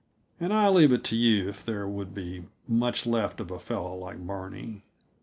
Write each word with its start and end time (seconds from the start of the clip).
And 0.39 0.51
I 0.51 0.67
leave 0.69 0.91
it 0.91 1.03
to 1.03 1.15
you 1.15 1.47
if 1.47 1.63
there 1.63 1.87
would 1.87 2.11
be 2.15 2.45
much 2.67 3.05
left 3.05 3.39
of 3.39 3.51
a 3.51 3.59
fellow 3.59 3.95
like 3.95 4.25
Barney. 4.25 4.81